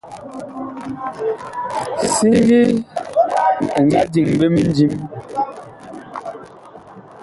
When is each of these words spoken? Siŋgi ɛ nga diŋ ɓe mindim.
Siŋgi 2.13 2.61
ɛ 3.77 3.79
nga 3.85 4.01
diŋ 4.11 4.27
ɓe 4.39 4.45
mindim. 4.53 4.93